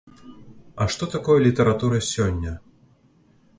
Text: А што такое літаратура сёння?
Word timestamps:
А 0.81 0.87
што 0.93 1.09
такое 1.15 1.37
літаратура 1.47 1.97
сёння? 2.13 2.57